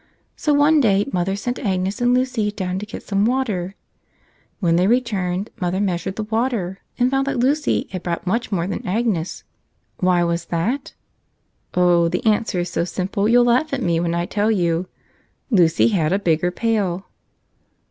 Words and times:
So 0.35 0.51
one 0.51 0.79
day 0.79 1.05
mother 1.13 1.35
sent 1.35 1.59
Agnes 1.59 2.01
and 2.01 2.11
Lucy 2.11 2.49
down 2.51 2.79
to 2.79 2.87
get 2.87 3.03
some 3.03 3.23
water. 3.23 3.75
When 4.59 4.75
they 4.75 4.87
re¬ 4.87 5.05
turned, 5.05 5.51
mother 5.59 5.79
measured 5.79 6.15
the 6.15 6.23
water 6.23 6.79
and 6.97 7.11
found 7.11 7.27
that 7.27 7.37
Lucy 7.37 7.87
had 7.91 8.01
brought 8.01 8.25
much 8.25 8.51
more 8.51 8.65
than 8.65 8.83
Agnes. 8.83 9.43
Why 9.99 10.23
was 10.23 10.45
that? 10.45 10.95
Oh, 11.75 12.07
the 12.07 12.25
answer 12.25 12.61
is 12.61 12.71
so 12.71 12.83
simple 12.83 13.29
you'll 13.29 13.43
laugh 13.45 13.75
at 13.75 13.83
me 13.83 13.99
when 13.99 14.15
I 14.15 14.25
tell 14.25 14.49
you. 14.49 14.87
Lucy 15.51 15.89
had 15.89 16.11
a 16.11 16.17
bigger 16.17 16.49
pail 16.49 17.05